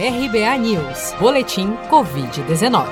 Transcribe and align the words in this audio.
RBA 0.00 0.56
News, 0.58 1.12
Boletim 1.18 1.72
Covid-19. 1.90 2.86